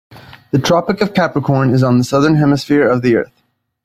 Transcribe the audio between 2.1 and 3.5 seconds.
Hemisphere of the earth.